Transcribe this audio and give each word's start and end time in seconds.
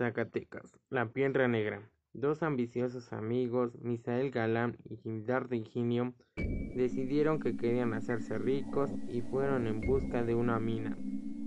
Zacatecas, 0.00 0.78
La 0.88 1.12
Piedra 1.12 1.46
Negra. 1.46 1.82
Dos 2.14 2.42
ambiciosos 2.42 3.12
amigos, 3.12 3.78
Misael 3.82 4.30
Galán 4.30 4.78
y 4.88 4.96
Gildar 4.96 5.50
de 5.50 5.58
Ingenio, 5.58 6.14
decidieron 6.74 7.38
que 7.38 7.54
querían 7.54 7.92
hacerse 7.92 8.38
ricos 8.38 8.90
y 9.08 9.20
fueron 9.20 9.66
en 9.66 9.82
busca 9.82 10.24
de 10.24 10.34
una 10.34 10.58
mina 10.58 10.96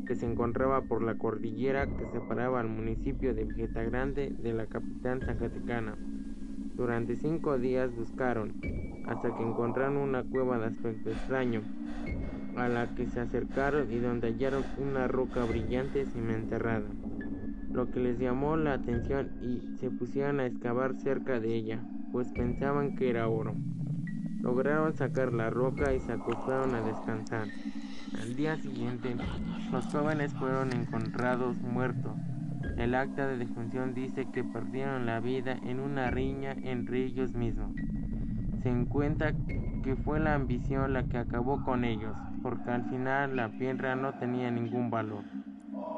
que 0.06 0.16
se 0.16 0.28
encontraba 0.28 0.84
por 0.84 1.02
la 1.02 1.18
cordillera 1.18 1.88
que 1.88 2.06
separaba 2.12 2.60
al 2.60 2.68
municipio 2.68 3.34
de 3.34 3.48
Grande 3.90 4.30
de 4.38 4.54
la 4.54 4.68
capital 4.68 5.24
zacatecana. 5.26 5.98
Durante 6.76 7.16
cinco 7.16 7.58
días 7.58 7.92
buscaron, 7.96 8.62
hasta 9.08 9.36
que 9.36 9.42
encontraron 9.42 9.98
una 9.98 10.24
cueva 10.24 10.60
de 10.60 10.68
aspecto 10.68 11.10
extraño, 11.10 11.64
a 12.56 12.70
la 12.70 12.94
que 12.94 13.08
se 13.08 13.20
acercaron 13.20 13.92
y 13.92 13.98
donde 13.98 14.28
hallaron 14.28 14.64
una 14.78 15.08
roca 15.08 15.44
brillante 15.44 16.06
enterrada 16.14 16.86
lo 17.74 17.90
que 17.90 18.00
les 18.00 18.20
llamó 18.20 18.56
la 18.56 18.74
atención 18.74 19.32
y 19.42 19.78
se 19.78 19.90
pusieron 19.90 20.40
a 20.40 20.46
excavar 20.46 20.96
cerca 20.96 21.40
de 21.40 21.56
ella, 21.56 21.80
pues 22.12 22.32
pensaban 22.32 22.96
que 22.96 23.10
era 23.10 23.28
oro. 23.28 23.56
Lograron 24.42 24.94
sacar 24.94 25.34
la 25.34 25.50
roca 25.50 25.94
y 25.94 26.00
se 26.00 26.12
acostaron 26.12 26.76
a 26.76 26.82
descansar. 26.82 27.48
Al 28.22 28.36
día 28.36 28.58
siguiente, 28.58 29.16
los 29.72 29.86
jóvenes 29.88 30.34
fueron 30.34 30.72
encontrados 30.72 31.60
muertos. 31.62 32.12
El 32.78 32.94
acta 32.94 33.28
de 33.28 33.38
defunción 33.38 33.94
dice 33.94 34.28
que 34.32 34.44
perdieron 34.44 35.06
la 35.06 35.20
vida 35.20 35.58
en 35.64 35.80
una 35.80 36.12
riña 36.12 36.56
entre 36.64 37.04
ellos 37.04 37.34
mismos. 37.34 37.72
Se 38.62 38.70
encuentra 38.70 39.34
que 39.84 39.96
fue 39.96 40.20
la 40.20 40.36
ambición 40.36 40.94
la 40.94 41.04
que 41.04 41.18
acabó 41.18 41.64
con 41.64 41.84
ellos, 41.86 42.16
porque 42.44 42.70
al 42.70 42.88
final 42.90 43.36
la 43.36 43.50
piedra 43.50 43.96
no 43.96 44.14
tenía 44.20 44.52
ningún 44.52 44.90
valor. 44.90 45.24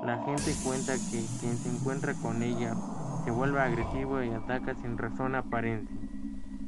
La 0.04 0.18
gente 0.20 0.54
cuenta 0.64 0.94
que 0.94 1.26
quien 1.40 1.58
se 1.58 1.70
encuentra 1.70 2.14
con 2.14 2.44
ella 2.44 2.76
se 3.24 3.32
vuelve 3.32 3.60
agresivo 3.60 4.22
y 4.22 4.30
ataca 4.30 4.76
sin 4.76 4.98
razón 4.98 5.34
aparente. 5.34 5.92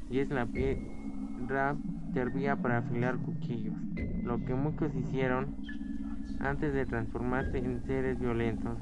Y 0.10 0.20
es 0.20 0.30
la 0.30 0.46
piedra 0.46 1.76
servía 2.14 2.56
para 2.56 2.80
afilar 2.80 3.16
cuchillos, 3.18 3.76
lo 4.24 4.44
que 4.44 4.56
muchos 4.56 4.92
hicieron 4.96 5.54
antes 6.40 6.74
de 6.74 6.86
transformarse 6.86 7.60
en 7.60 7.86
seres 7.86 8.20
violentos. 8.20 8.78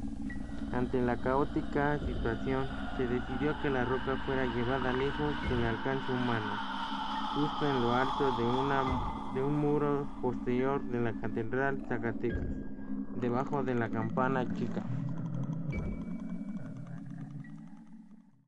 Ante 0.72 1.02
la 1.02 1.18
caótica 1.18 2.00
situación, 2.00 2.66
se 2.96 3.08
decidió 3.08 3.54
que 3.62 3.70
la 3.70 3.84
roca 3.84 4.16
fuera 4.26 4.46
llevada 4.46 4.94
lejos 4.94 5.34
del 5.50 5.66
alcance 5.66 6.12
humano, 6.12 6.52
justo 7.36 7.70
en 7.70 7.82
lo 7.82 7.94
alto 7.94 8.32
de, 8.38 9.40
de 9.40 9.46
un 9.46 9.60
muro 9.60 10.08
posterior 10.22 10.82
de 10.84 11.02
la 11.02 11.14
Catedral 11.20 11.84
Zacatecas 11.90 12.75
debajo 13.16 13.64
de 13.64 13.76
la 13.76 13.90
campana 13.90 14.46
chica. 14.48 14.88